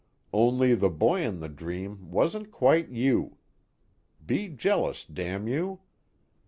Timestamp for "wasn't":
2.09-2.51